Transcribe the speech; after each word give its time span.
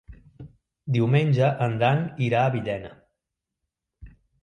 Diumenge 0.95 1.51
en 1.67 1.77
Dan 1.85 2.03
irà 2.31 2.43
a 2.49 2.57
Villena. 2.59 2.93